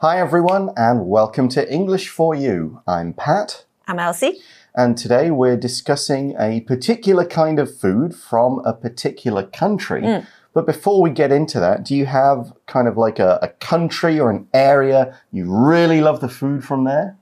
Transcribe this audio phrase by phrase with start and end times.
[0.00, 2.82] Hi, everyone, and welcome to English for You.
[2.86, 4.40] I'm Pat, I'm Elsie.
[4.74, 10.22] and today we're discussing a particular kind of food from a particular country.
[10.52, 14.20] But before we get into that, do you have kind of like a, a country
[14.20, 17.16] or an area you really love the food from there?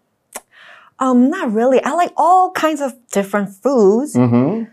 [0.99, 1.81] Um, not really.
[1.83, 4.15] I like all kinds of different foods.
[4.15, 4.71] Mm-hmm.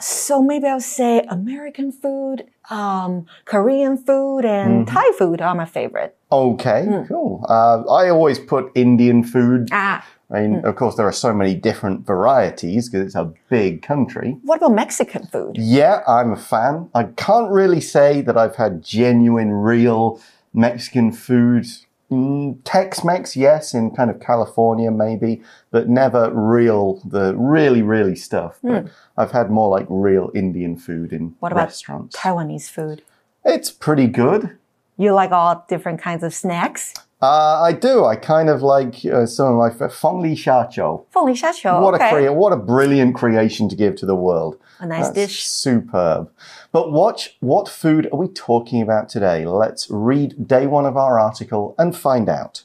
[0.00, 6.15] So maybe I'll say American food, um, Korean food, and Thai food are my favorite.
[6.30, 7.44] Okay, cool.
[7.48, 9.68] Uh, I always put Indian food.
[9.70, 13.82] Ah, I mean, of course, there are so many different varieties because it's a big
[13.82, 14.36] country.
[14.42, 15.56] what about Mexican food?
[15.56, 16.90] Yeah, I'm a fan.
[16.94, 20.20] I can't really say that I've had genuine, real
[20.52, 21.66] Mexican food.
[22.10, 28.58] Mm, Tex-Mex, yes, in kind of California maybe, but never real, the really, really stuff.
[28.62, 28.86] But
[29.16, 32.16] I've had more like real Indian food in What about restaurants.
[32.16, 33.02] Taiwanese food?
[33.44, 34.56] It's pretty good
[34.98, 36.94] you like all different kinds of snacks?
[37.20, 38.04] Uh, I do.
[38.04, 41.06] I kind of like uh, some of my Fengli shacho.
[41.14, 41.80] Fengli shacho.
[41.80, 42.08] What okay.
[42.08, 44.58] a crea- what a brilliant creation to give to the world.
[44.80, 45.46] A nice That's dish.
[45.46, 46.30] Superb.
[46.72, 49.46] But watch what food are we talking about today?
[49.46, 52.64] Let's read day one of our article and find out.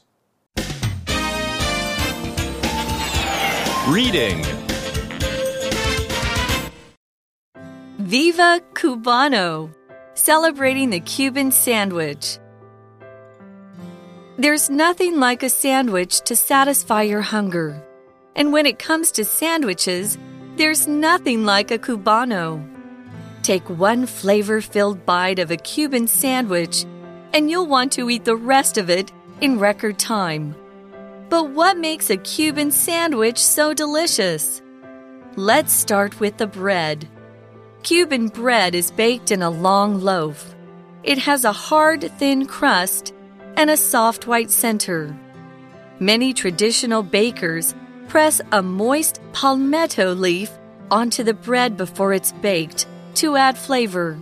[3.88, 4.44] Reading.
[7.98, 9.70] Viva Cubano.
[10.14, 12.38] Celebrating the Cuban sandwich.
[14.36, 17.82] There's nothing like a sandwich to satisfy your hunger.
[18.36, 20.18] And when it comes to sandwiches,
[20.56, 22.62] there's nothing like a Cubano.
[23.42, 26.84] Take one flavor filled bite of a Cuban sandwich,
[27.32, 30.54] and you'll want to eat the rest of it in record time.
[31.30, 34.60] But what makes a Cuban sandwich so delicious?
[35.36, 37.08] Let's start with the bread.
[37.82, 40.54] Cuban bread is baked in a long loaf.
[41.02, 43.12] It has a hard, thin crust
[43.56, 45.16] and a soft white center.
[45.98, 47.74] Many traditional bakers
[48.06, 50.48] press a moist palmetto leaf
[50.92, 54.16] onto the bread before it's baked to add flavor.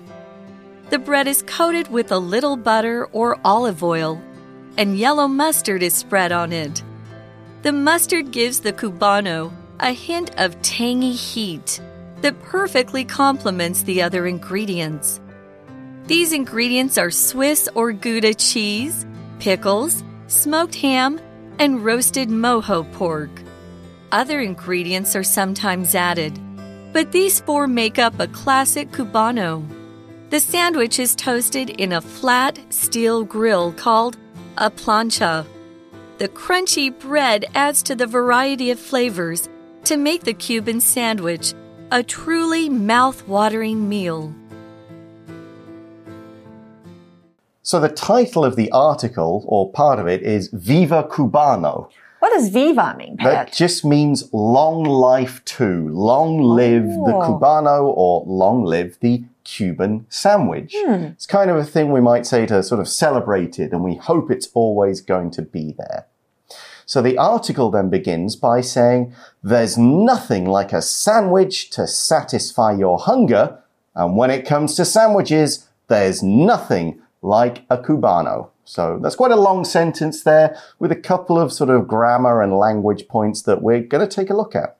[0.88, 4.22] The bread is coated with a little butter or olive oil,
[4.78, 6.82] and yellow mustard is spread on it.
[7.60, 11.82] The mustard gives the cubano a hint of tangy heat
[12.22, 15.20] that perfectly complements the other ingredients.
[16.06, 19.06] These ingredients are Swiss or Gouda cheese,
[19.38, 21.20] pickles, smoked ham,
[21.59, 23.30] and roasted mojo pork.
[24.12, 26.38] Other ingredients are sometimes added,
[26.92, 29.64] but these four make up a classic cubano.
[30.30, 34.16] The sandwich is toasted in a flat steel grill called
[34.56, 35.47] a plancha.
[36.19, 39.48] The crunchy bread adds to the variety of flavors
[39.84, 41.54] to make the Cuban sandwich
[41.92, 44.32] a truly mouth-watering meal.
[47.62, 51.90] So the title of the article, or part of it, is Viva Cubano.
[52.20, 53.46] What does Viva mean, Pat?
[53.48, 57.38] That just means long life to, long live the Oh.
[57.38, 60.74] Cubano or long live the Cuban sandwich.
[60.76, 61.04] Hmm.
[61.04, 63.94] It's kind of a thing we might say to sort of celebrate it and we
[63.94, 66.06] hope it's always going to be there.
[66.90, 69.14] So the article then begins by saying,
[69.44, 73.62] there's nothing like a sandwich to satisfy your hunger.
[73.94, 78.48] And when it comes to sandwiches, there's nothing like a Cubano.
[78.64, 82.58] So that's quite a long sentence there with a couple of sort of grammar and
[82.58, 84.76] language points that we're going to take a look at.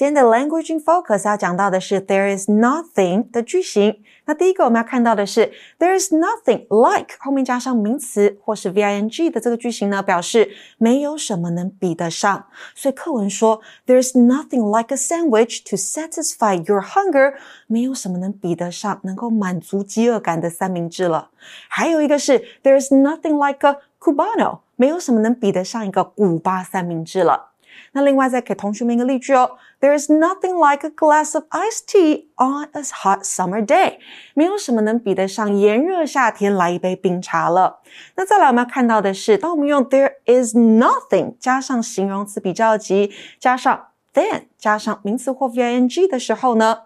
[0.00, 4.02] 今天的 language in focus 要讲到的是 there is nothing 的句型。
[4.26, 12.44] 那第一个我们要看到的是 there is nothing like 后面加上名词或是 ving 的这个句型呢，表示没有什么能比得上。
[12.74, 17.32] 所以课文说 there is nothing like a sandwich to satisfy your hunger，
[17.66, 21.30] 没有什么能比得上能够满足饥饿感的三明治了。
[21.68, 27.49] 还有一个是 there is nothing like a cubano，没有什么能比得上一个古巴三明治了。
[27.93, 33.97] 那另外再给同学们一个例句哦，There is nothing like a glass of iced tea on a hot summer day。
[34.33, 37.81] 没有什么能比得上炎热夏天来一杯冰茶了。
[38.15, 46.83] 那再来我们要看到的是，当我们用 There is nothing 加上形容词比较级，加上 then 加上名词或 ving 的时候呢，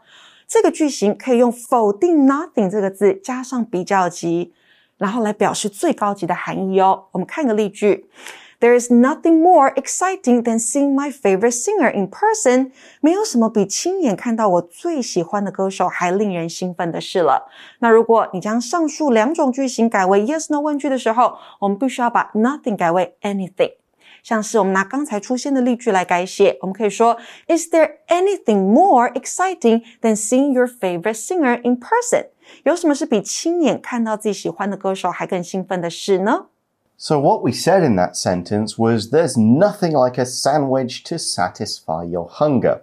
[0.48, 4.54] 这个句型可以用否定 nothing 这个字加上比较级，
[4.98, 7.06] 然后来表示最高级的含义哦。
[7.12, 8.10] 我们看个例句。
[8.65, 12.73] There is nothing more exciting than seeing my favorite singer in person。
[13.00, 17.49] 没有什么比亲眼看到我最喜欢的歌手还令人兴奋的事了。
[17.79, 23.73] 那如果你将上述两种句型改为 yes no 问句的时候，我们必须要把 nothing 改为 anything。
[24.23, 27.17] 像是我们拿刚才出现的例句来改写，我们可以说：
[27.49, 32.27] Is there anything more exciting than seeing your favorite singer in person？
[32.65, 36.49] 有什么是比亲眼看到自己喜欢的歌手还更兴奋的事呢？
[36.97, 42.03] So, what we said in that sentence was there's nothing like a sandwich to satisfy
[42.03, 42.81] your hunger.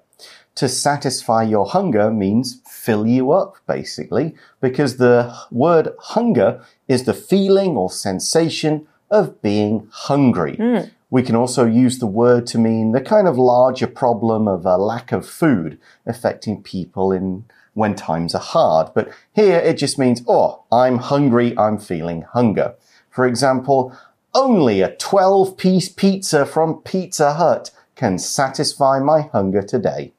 [0.57, 7.15] To satisfy your hunger means fill you up, basically, because the word hunger is the
[7.15, 10.57] feeling or sensation of being hungry.
[10.57, 10.91] Hmm.
[11.09, 14.77] We can also use the word to mean the kind of larger problem of a
[14.77, 17.45] lack of food affecting people in
[17.75, 18.93] when times are hard.
[18.95, 22.75] But here it just means, oh, I'm hungry, I'm feeling hunger.
[23.12, 23.92] For example,
[24.34, 30.12] only a 12 piece pizza from Pizza Hut can satisfy my hunger today.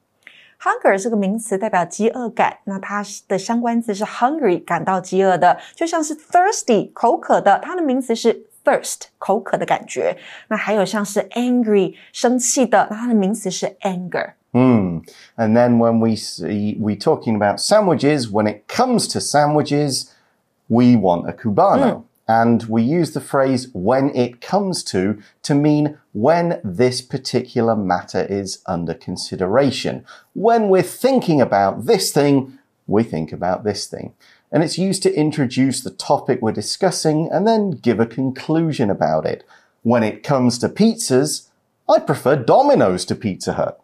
[0.61, 2.57] Hunger 是个名词，代表饥饿感。
[2.65, 10.17] 那它的相关字是 hungry，感到饥饿的，就像是 thirsty，口渴的，它的名词是 thirst，口渴的感觉。
[10.49, 14.33] 那还有像是 angry，生气的，那它的名词是 anger。
[14.51, 15.03] Hmm.
[15.37, 20.09] And then when we see, we talking about sandwiches, when it comes to sandwiches,
[20.67, 22.03] we want a cubano.
[22.26, 28.26] And we use the phrase when it comes to to mean when this particular matter
[28.28, 30.06] is under consideration.
[30.32, 34.14] When we're thinking about this thing, we think about this thing.
[34.50, 39.26] And it's used to introduce the topic we're discussing and then give a conclusion about
[39.26, 39.44] it.
[39.82, 41.48] When it comes to pizzas,
[41.88, 43.83] I prefer Domino's to Pizza Hut.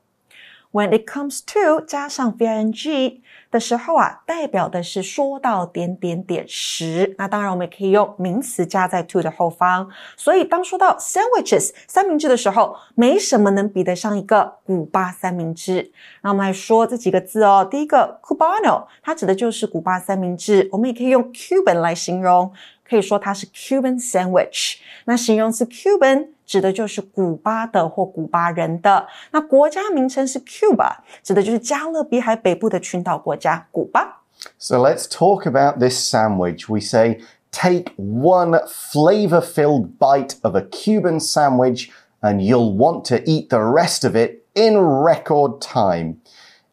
[0.72, 3.20] When it comes to 加上 ving
[3.50, 7.17] 的时候啊，代表的是说到点点点时。
[7.19, 9.90] 那当然，我们也可以用名词加在 to 的后方。
[10.17, 15.90] 所以，当说到 sandwiches 三明治的时候，没什么能比得上一个古巴三明治。
[16.22, 17.67] 那我们来说这几个字哦。
[17.69, 20.69] 第一个 cubano，它指的就是古巴三明治。
[20.70, 22.52] 我们也可以用 Cuban 来形容，
[22.88, 24.76] 可以说它是 Cuban sandwich。
[25.06, 29.07] 那形容词 Cuban 指的就是古巴的或古巴人的。
[29.31, 34.21] 那国家名称是 Cuba，指的就是加勒比海北部的群岛国家古巴。
[34.57, 36.69] So let's talk about this sandwich.
[36.69, 37.21] We say,
[37.51, 41.89] take one flavor filled bite of a Cuban sandwich
[42.21, 46.18] and you'll want to eat the rest of it in record time.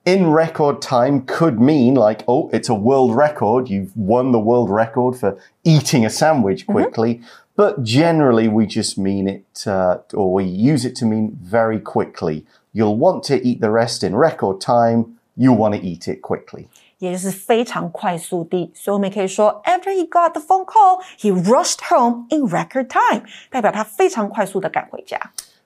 [0.04, 3.68] In record time could mean like, oh, it's a world record.
[3.68, 7.20] You've won the world record for eating a sandwich quickly.
[7.56, 12.46] But generally, we just mean it, uh, or we use it to mean very quickly.
[12.72, 15.18] You'll want to eat the rest in record time.
[15.36, 16.68] You want to eat it quickly.
[16.98, 25.18] 也就是非常快速地，所以我们也可以说，After he got the phone call, he rushed home in record time，代表他非常快速的赶回家。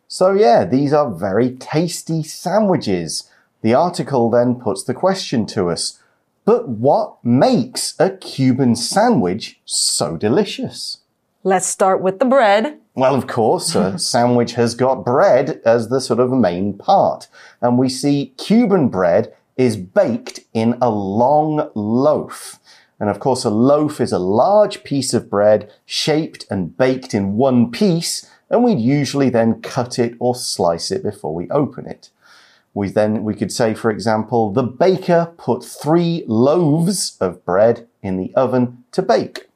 [0.08, 3.24] So, yeah, these are very tasty sandwiches.
[3.60, 5.98] The article then puts the question to us
[6.46, 10.98] But what makes a Cuban sandwich so delicious?
[11.43, 12.77] Let's start with the bread.
[12.93, 17.27] Well, of course, a sandwich has got bread as the sort of main part.
[17.61, 22.59] And we see Cuban bread is baked in a long loaf.
[22.99, 27.37] And of course, a loaf is a large piece of bread shaped and baked in
[27.37, 32.11] one piece, and we'd usually then cut it or slice it before we open it.
[32.75, 38.17] We then, we could say, for example, the baker put three loaves of bread in
[38.17, 39.47] the oven to bake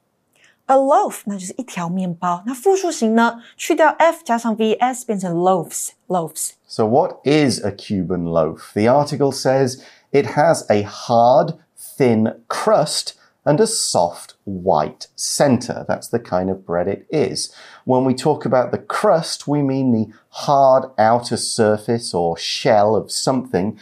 [0.67, 2.41] A loaf 那就是一条面包。
[2.45, 3.41] 那复数形呢？
[3.57, 6.51] 去掉 f 加上 vs 变成 loaves loaves。
[6.67, 8.71] So, what is a Cuban loaf?
[8.73, 9.81] The article says
[10.11, 11.55] it has a hard,
[11.97, 15.83] thin crust and a soft white center.
[15.87, 17.51] That's the kind of bread it is.
[17.85, 23.11] When we talk about the crust, we mean the hard outer surface or shell of
[23.11, 23.77] something.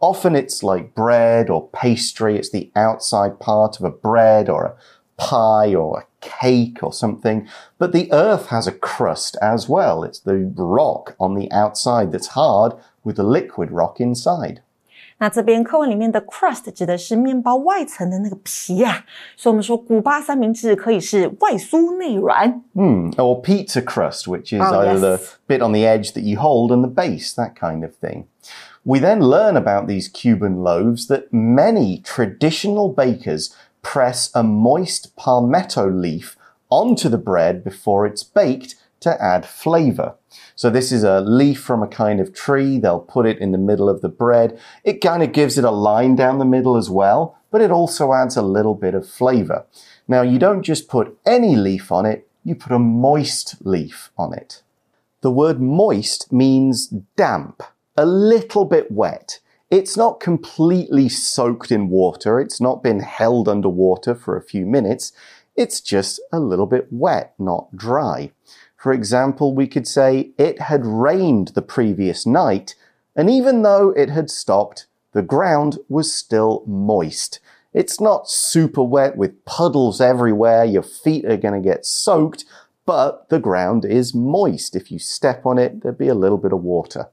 [0.00, 2.36] Often it's like bread or pastry.
[2.36, 4.74] It's the outside part of a bread or a
[5.18, 7.46] pie or a cake or something.
[7.78, 10.02] But the earth has a crust as well.
[10.02, 14.58] It's the rock on the outside that's hard with the liquid rock inside.
[15.18, 19.04] 那这边课文里面的 crust 指的是面包外层的那个皮啊，
[19.36, 22.62] 所以我们说古巴三明治可以是外酥内软。
[22.74, 23.12] Hmm.
[23.12, 25.00] Or pizza crust, which is Oh, either yes.
[25.00, 28.24] the bit on the edge that you hold and the base, that kind of thing.
[28.84, 35.89] We then learn about these Cuban loaves that many traditional bakers press a moist palmetto
[35.89, 36.35] leaf
[36.69, 40.15] onto the bread before it's baked to add flavor.
[40.55, 42.77] So this is a leaf from a kind of tree.
[42.77, 44.59] They'll put it in the middle of the bread.
[44.83, 48.13] It kind of gives it a line down the middle as well, but it also
[48.13, 49.65] adds a little bit of flavor.
[50.07, 54.33] Now you don't just put any leaf on it, you put a moist leaf on
[54.33, 54.63] it.
[55.21, 57.63] The word moist means damp,
[57.97, 59.39] a little bit wet.
[59.69, 62.39] It's not completely soaked in water.
[62.39, 65.11] It's not been held under water for a few minutes.
[65.55, 68.31] It's just a little bit wet, not dry.
[68.75, 72.73] For example, we could say it had rained the previous night,
[73.15, 77.39] and even though it had stopped, the ground was still moist.
[77.71, 80.65] It's not super wet with puddles everywhere.
[80.65, 82.43] Your feet are going to get soaked,
[82.87, 84.75] but the ground is moist.
[84.75, 87.09] If you step on it, there'd be a little bit of water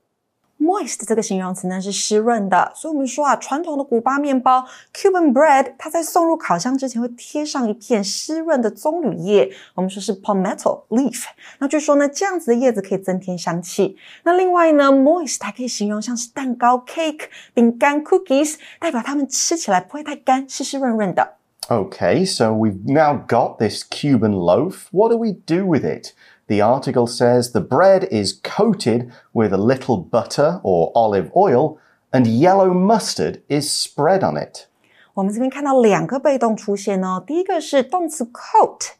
[0.65, 4.63] Moist 这个形容词呢是湿润的，所以我们说啊，传统的古巴面包
[4.93, 11.23] Cuban bread，它在送入烤箱之前会贴上一片湿润的棕榈叶，我们说是 palmetto leaf。
[11.57, 13.97] 那据说呢，这样子的叶子可以增添香气。
[14.23, 17.23] 那另外呢，moist 还可以形容像是蛋糕 cake、
[17.55, 21.37] 饼干 cookies，代表它们吃起来不会太干，湿湿润润的。
[21.67, 24.87] Okay, so we've now got this Cuban loaf.
[24.91, 26.13] What do we do with it?
[26.47, 31.77] The article says the bread is coated with a little butter or olive oil,
[32.11, 34.67] and yellow mustard is spread on it.
[35.13, 38.91] 我们这边看到两个被动出现哦，第一个是动词 coat，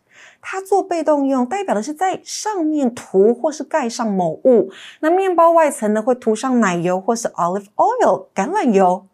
[0.41, 4.72] 它做被动用，代表的是在上面涂或是盖上某物。
[5.01, 9.08] 那面包外层呢，会涂上奶油或是 olive oil 橄榄油。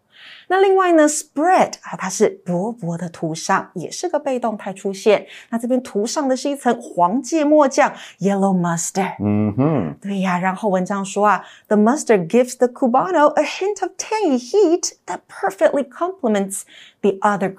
[0.48, 5.26] 那另外呢，spread 啊，它是薄薄的涂上，也是个被动态出现。
[5.50, 9.16] 那这边涂上的是一层黄芥末酱，yellow mustard。
[9.20, 10.38] 嗯哼，对呀。
[10.38, 16.62] 然后文章说啊，the mustard gives the cubano a hint of tangy heat that perfectly complements
[17.02, 17.54] the other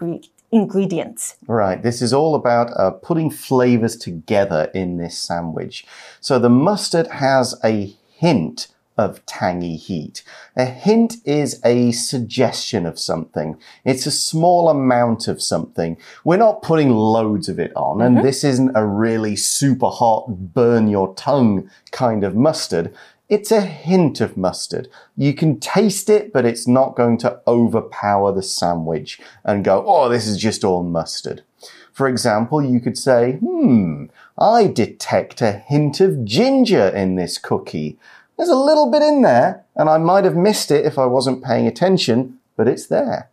[0.51, 1.35] ingredients.
[1.45, 5.85] Right, this is all about uh, putting flavors together in this sandwich.
[6.19, 10.22] So the mustard has a hint of tangy heat.
[10.56, 13.56] A hint is a suggestion of something.
[13.84, 15.96] It's a small amount of something.
[16.24, 18.24] We're not putting loads of it on, and Mm-hmm.
[18.26, 22.94] this isn't a really super hot, burn your tongue kind of mustard.
[23.28, 24.88] It's a hint of mustard.
[25.16, 30.08] You can taste it, but it's not going to overpower the sandwich and go, oh,
[30.08, 31.42] this is just all mustard.
[31.92, 34.06] For example, you could say, hmm,
[34.38, 37.98] I detect a hint of ginger in this cookie.
[38.37, 41.43] There's a little bit in there, and I might have missed it if I wasn't
[41.43, 43.27] paying attention, but it's there.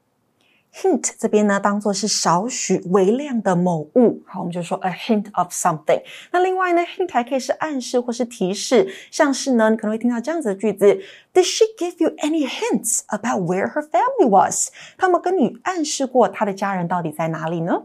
[0.83, 6.03] hint 这边呢，当做是少许微量的某物，好，我们就说 a hint of something。
[6.33, 11.01] 那另外呢，hint 还可以是暗示或是提示，像是呢，你可能会听到这样子的句子：
[11.33, 14.69] Did she give you any hints about where her family was？
[14.99, 17.85] 他们跟你暗示过她的家人到底在哪里呢？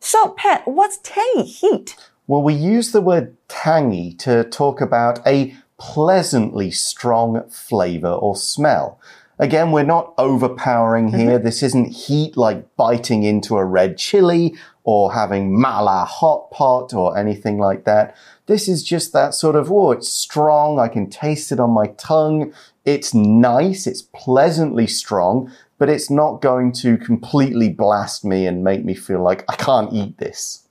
[0.00, 1.94] So, Pat, what's tangy heat?
[2.26, 8.99] Well, we use the word tangy to talk about a pleasantly strong flavor or smell.
[9.39, 11.19] Again, we're not overpowering mm-hmm.
[11.19, 11.39] here.
[11.39, 17.17] This isn't heat like biting into a red chili or having mala hot pot or
[17.17, 18.15] anything like that.
[18.47, 20.79] This is just that sort of, oh, it's strong.
[20.79, 22.53] I can taste it on my tongue.
[22.85, 23.85] It's nice.
[23.85, 29.21] It's pleasantly strong, but it's not going to completely blast me and make me feel
[29.21, 30.66] like I can't eat this.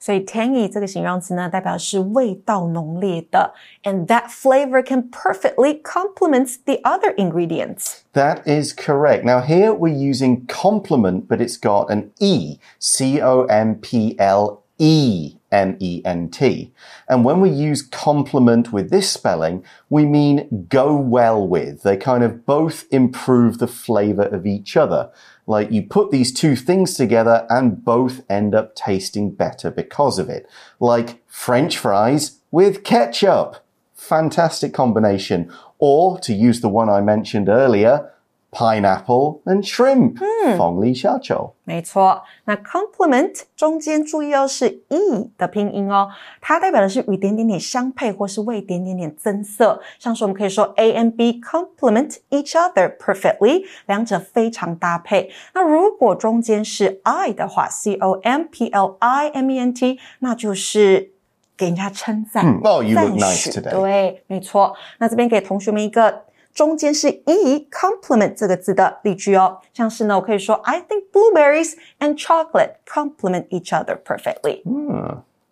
[0.00, 3.52] 所以 tangy 这个形容词呢，代表是味道浓烈的，
[3.82, 8.00] and that flavor can perfectly complement the other ingredients.
[8.12, 9.24] That is correct.
[9.24, 12.58] Now, here we're using complement, but it's got an E.
[12.78, 16.72] C O M P L E M E N T.
[17.08, 21.82] And when we use complement with this spelling, we mean go well with.
[21.82, 25.10] They kind of both improve the flavor of each other.
[25.51, 30.29] Like you put these two things together and both end up tasting better because of
[30.29, 30.47] it.
[30.79, 33.57] Like French fries with ketchup.
[33.93, 35.51] Fantastic combination.
[35.77, 38.13] Or to use the one I mentioned earlier,
[38.51, 40.17] pineapple and shrimp.
[40.57, 41.51] Fong Li Xia Chou.
[41.63, 46.09] 没错，那 complement 中间注意哦是 e 的拼音哦，
[46.41, 49.81] 它代表的是与点点点相配或是为点点点增色。
[49.97, 55.31] 像是我们可以说 A and B complement each other perfectly，两者非常搭配。
[55.53, 61.11] 那如果中间是 I 的话，C O M P L I M E N T，那就是。
[61.57, 64.75] 给人家称赞，嗯，Oh, you look 赞 nice 许 today 对，没错。
[64.97, 66.23] 那这边给同学们一个
[66.54, 74.62] 中间是 e complement 这个字的例句哦，像是呢，我可以说 I think blueberries and chocolate complement each other perfectly。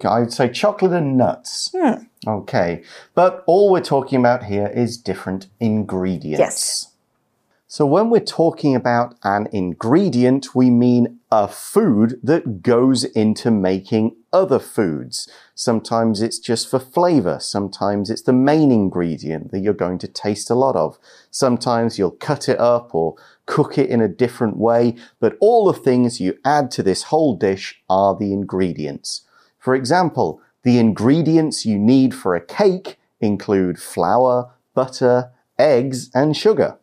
[0.01, 1.71] I'd say chocolate and nuts.
[2.27, 2.83] Okay.
[3.15, 6.39] But all we're talking about here is different ingredients.
[6.39, 6.88] Yes.
[7.72, 14.16] So when we're talking about an ingredient, we mean a food that goes into making
[14.34, 15.30] other foods.
[15.54, 17.38] Sometimes it's just for flavor.
[17.40, 20.98] Sometimes it's the main ingredient that you're going to taste a lot of.
[21.30, 24.96] Sometimes you'll cut it up or cook it in a different way.
[25.20, 29.28] But all the things you add to this whole dish are the ingredients.
[29.60, 36.80] For example, the ingredients you need for a cake include flour, butter, eggs, and sugar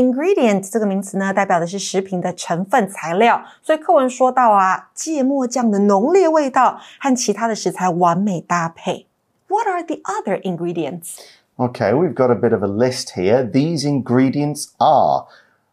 [0.00, 9.06] ingredient 这个名词呢，代表的是食品的成分材料，所以课文说到啊，芥末酱的浓烈味道和其他的食材完美搭配。
[9.48, 11.18] What are the other ingredients?
[11.56, 13.44] Okay, we've got a bit of a list here.
[13.44, 15.26] These ingredients are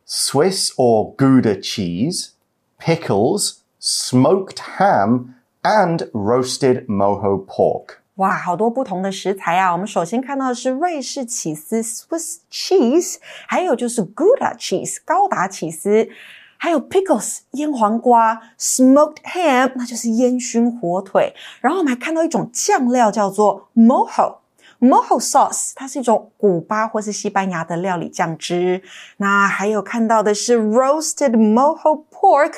[0.06, 2.32] Swiss or Gouda cheese,
[2.78, 8.02] pickles, smoked ham, and roasted mojo pork.
[8.18, 9.72] 哇，好多不同的食材啊！
[9.72, 16.10] 我们首先看到的是瑞士起司 （Swiss cheese），还有就是 Gouda cheese（ 高达起司），
[16.58, 21.36] 还有 pickles（ 腌黄瓜）、smoked ham（ 那就是烟熏火腿）。
[21.62, 24.38] 然后我们还看到一种酱料叫做 mojo。
[24.80, 28.82] mojo sauce，它是一种古巴或是西班牙的料理酱汁。
[29.18, 32.56] 那还有看到的是 roasted mojo pork，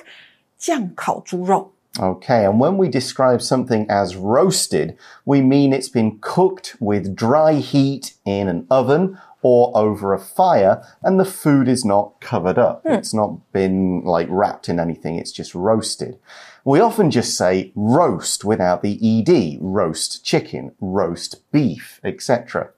[0.58, 1.74] 酱烤猪肉。
[2.00, 8.14] Okay, and when we describe something as roasted, we mean it's been cooked with dry heat
[8.26, 12.84] in an oven or over a fire and the food is not covered up.
[12.84, 12.94] Hmm.
[12.94, 15.16] It's not been like wrapped in anything.
[15.16, 16.18] It's just roasted.
[16.64, 22.70] We often just say roast without the ed, roast chicken, roast beef, etc.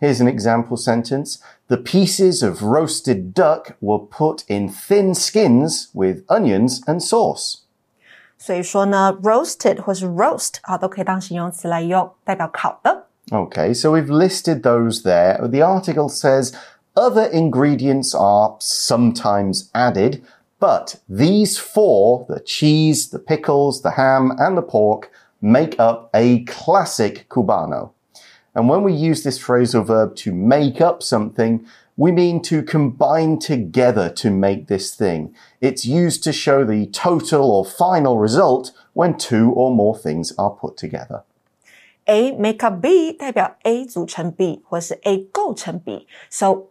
[0.00, 1.42] Here's an example sentence.
[1.68, 7.61] The pieces of roasted duck were put in thin skins with onions and sauce.
[8.41, 13.05] 所以说呢，roasted 或是 roast 啊，都可以当形容词来用，代表烤的。
[13.31, 15.37] Okay, so we've listed those there.
[15.47, 16.53] The article says
[16.93, 20.21] other ingredients are sometimes added,
[20.59, 26.45] but these four, the cheese, the pickles, the ham, and the pork, make up a
[26.45, 27.91] classic Cubano.
[28.53, 31.65] And when we use this phrasal verb to make up something,
[31.95, 35.33] we mean to combine together to make this thing.
[35.59, 40.51] It's used to show the total or final result when two or more things are
[40.51, 41.23] put together.
[42.05, 46.67] A make up B 代表 A 组成 B，或是 A 构成 B。So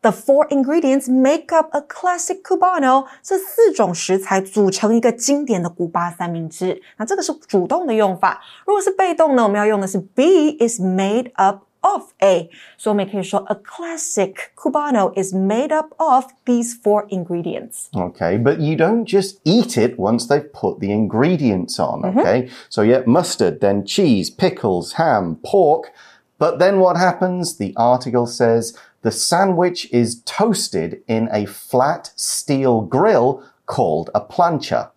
[0.00, 3.06] the four ingredients make up a classic cubano。
[3.22, 6.80] 这四种食材组成一个经典的古巴三明治。
[6.96, 8.40] 那这个是主动的用法。
[8.64, 17.06] 如果是被动呢，我们要用的是 B is made up of A，所以我们也可以说 a classic Cubano is made up of these four
[17.08, 17.88] ingredients.
[17.92, 22.48] Okay, but you don't just eat it once they've put the ingredients on, okay?
[22.68, 25.92] So yeah, mustard, then cheese, pickles, ham, pork.
[26.38, 27.56] But then what happens?
[27.58, 34.90] The article says the sandwich is toasted in a flat steel grill called a plancha.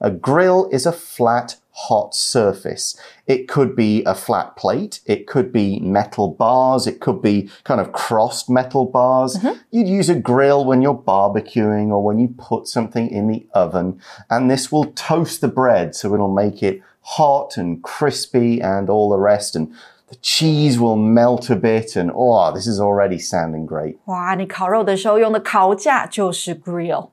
[0.00, 3.00] A grill is a flat hot surface.
[3.26, 5.00] It could be a flat plate.
[5.06, 6.86] It could be metal bars.
[6.86, 9.38] It could be kind of crossed metal bars.
[9.70, 14.00] You'd use a grill when you're barbecuing or when you put something in the oven.
[14.28, 15.94] And this will toast the bread.
[15.94, 19.56] So it'll make it hot and crispy and all the rest.
[19.56, 19.72] And
[20.08, 21.96] the cheese will melt a bit.
[21.96, 23.96] And oh, this is already sounding great.
[24.04, 27.10] 哇，你烤肉的时候用的烤架就是 grill。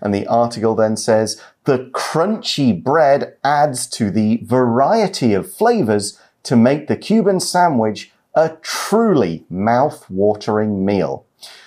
[0.00, 6.56] And the article then says the crunchy bread adds to the variety of flavors to
[6.56, 11.26] make the Cuban sandwich a truly mouth-watering meal.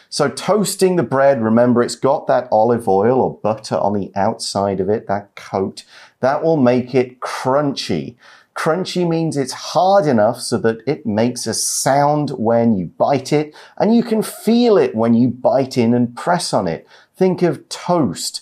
[0.10, 4.80] So toasting the bread, remember it's got that olive oil or butter on the outside
[4.80, 5.84] of it, that coat,
[6.20, 8.16] that will make it crunchy.
[8.56, 13.54] Crunchy means it's hard enough so that it makes a sound when you bite it,
[13.78, 16.88] and you can feel it when you bite in and press on it.
[17.16, 18.42] Think of toast,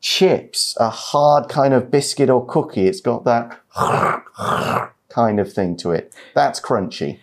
[0.00, 2.86] chips, a hard kind of biscuit or cookie.
[2.86, 3.60] It's got that
[5.08, 6.14] kind of thing to it.
[6.34, 7.18] That's crunchy.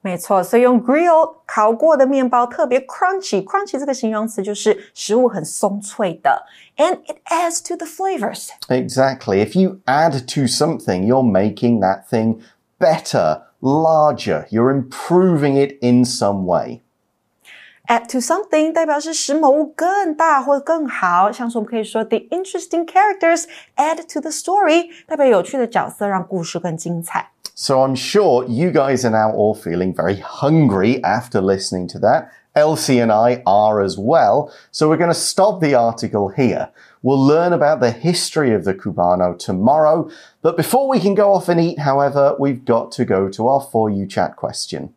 [0.00, 6.44] 没错，所以用 grill 烤过的面包特别 crunchy。crunchy 这个形容词就是食物很松脆的，
[6.76, 8.50] and it adds to the flavors。
[8.68, 9.42] Exactly.
[9.42, 12.40] If you add to something, you're making that thing
[12.78, 14.46] better, larger.
[14.50, 16.82] You're improving it in some way.
[17.88, 23.44] add to something 代表是使某物更大或更好，像是我们可以说 the interesting characters
[23.76, 27.30] add to the story，代表有趣的角色让故事更精彩。
[27.54, 32.28] So I'm sure you guys are now all feeling very hungry after listening to that.
[32.54, 34.50] Elsie and I are as well.
[34.72, 36.70] So we're going to stop the article here.
[37.02, 40.08] We'll learn about the history of the Cubano tomorrow.
[40.40, 43.60] But before we can go off and eat, however, we've got to go to our
[43.60, 44.94] For You chat question.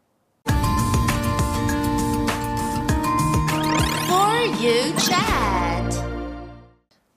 [4.63, 5.93] You chat.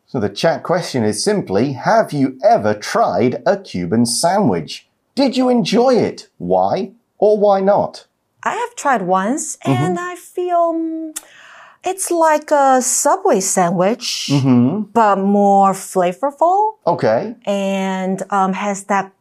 [0.08, 4.88] So the chat question is simply Have you ever tried a Cuban sandwich?
[5.14, 6.28] Did you enjoy it?
[6.40, 8.08] Why or why not?
[8.44, 11.18] I have tried once and I feel mm,
[11.84, 14.32] it's like a Subway sandwich,
[14.94, 17.36] but more flavorful Okay.
[17.46, 19.12] and um, has that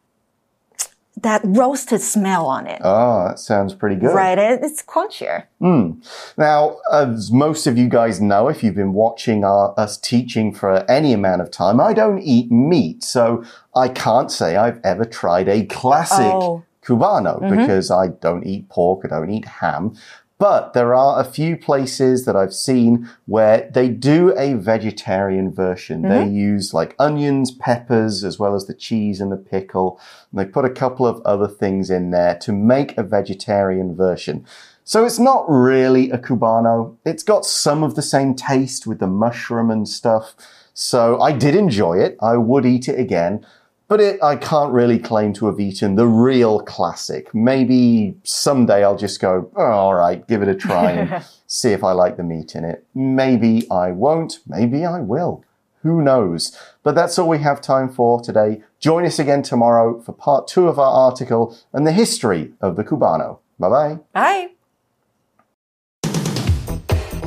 [1.25, 2.81] that roasted smell on it.
[2.85, 4.15] Oh, that sounds pretty good.
[4.15, 5.45] Right, it's crunchier.
[5.59, 6.01] Hmm.
[6.39, 10.89] Now, as most of you guys know, if you've been watching our, us teaching for
[10.89, 13.43] any amount of time, I don't eat meat, so
[13.75, 16.63] I can't say I've ever tried a classic Oh.
[16.85, 17.57] Cubano mm-hmm.
[17.57, 19.97] because I don't eat pork, I don't eat ham.
[20.39, 26.03] But there are a few places that I've seen where they do a vegetarian version.
[26.03, 26.35] They mm-hmm.
[26.35, 30.01] use like onions, peppers, as well as the cheese and the pickle.
[30.31, 34.45] And they put a couple of other things in there to make a vegetarian version.
[34.83, 36.97] So it's not really a Cubano.
[37.07, 40.35] It's got some of the same taste with the mushroom and stuff.
[40.75, 42.19] So I did enjoy it.
[42.21, 43.47] I would eat it again.
[43.87, 47.35] But it, I can't really claim to have eaten the real classic.
[47.35, 51.85] Maybe someday I'll just go, oh, all right, give it a try and see if
[51.85, 52.87] I like the meat in it.
[52.95, 54.39] Maybe I won't.
[54.47, 55.45] Maybe I will.
[55.83, 56.59] Who knows?
[56.83, 58.63] But that's all we have time for today.
[58.81, 62.85] Join us again tomorrow for part two of our article and the history of the
[62.85, 63.41] Cubano.
[63.59, 63.99] Bye bye.
[64.15, 64.51] Bye.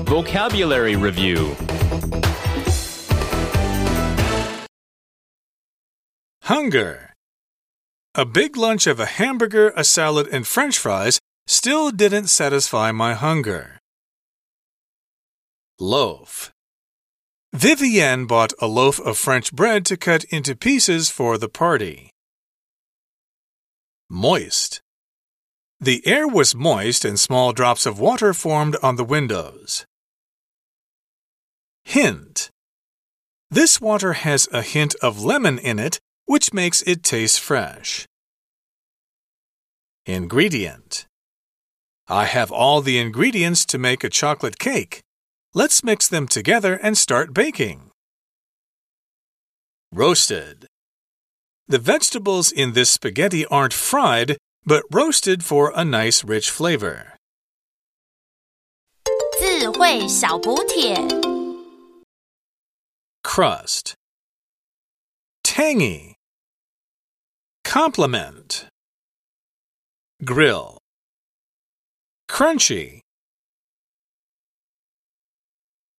[0.05, 1.55] Vocabulary Review
[6.47, 7.11] Hunger.
[8.15, 13.15] A big lunch of a hamburger, a salad, and french fries still didn't satisfy my
[13.15, 13.79] hunger.
[15.77, 16.53] Loaf.
[17.51, 22.11] Vivienne bought a loaf of French bread to cut into pieces for the party.
[24.09, 24.79] Moist.
[25.81, 29.85] The air was moist and small drops of water formed on the windows.
[31.83, 32.49] Hint.
[33.51, 38.06] This water has a hint of lemon in it which makes it taste fresh.
[40.06, 41.06] Ingredient
[42.08, 45.00] I have all the ingredients to make a chocolate cake.
[45.54, 47.90] Let's mix them together and start baking.
[49.92, 50.66] Roasted
[51.68, 57.12] The vegetables in this spaghetti aren't fried, but roasted for a nice rich flavor.
[59.38, 60.96] 智慧小补帖。
[63.22, 63.94] Crust
[65.44, 66.14] Tangy
[67.67, 68.65] Complement.
[70.23, 70.77] Grill.
[72.29, 73.01] Crunchy